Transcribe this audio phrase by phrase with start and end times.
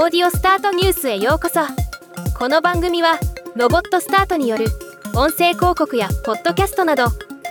[0.00, 1.58] オーディオスタートニュースへようこそ。
[2.38, 3.18] この番組は
[3.56, 4.66] ロボットスタートによる
[5.16, 7.06] 音声広告やポッドキャストなど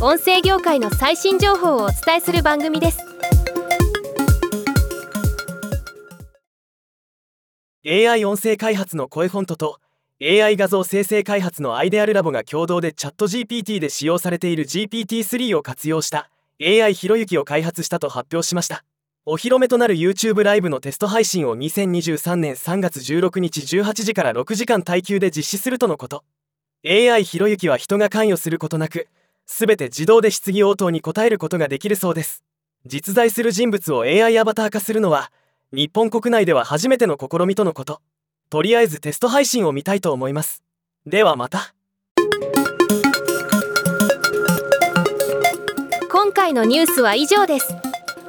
[0.00, 3.00] 音声業界の最新情報をお伝えする番組です。
[7.86, 9.78] AI 音声開発の声フォントと
[10.22, 18.82] AI 画像生成開発のアイデアルラボが共同でチャット GPT で使用されている GPT-3 を活用した AI ひろゆきを開発したと発表しました。
[19.32, 26.24] お披露目となる YouTube ライブのテスト配信を2023年3月16日18時から6時間耐久で実施するとのこと。
[26.84, 29.06] AI ひろゆきは人が関与することなく
[29.46, 32.42] 全て自動で質疑応答に答えることができるそうです。
[32.86, 35.30] 実在する人物を AI アバター化するのは
[35.72, 38.00] 日本国内では初めての試みとのこと。
[38.50, 40.64] とりあえずテスト配信を見たいと思います。
[41.06, 41.72] ではまた。
[46.10, 47.89] 今回のニュースは以上です。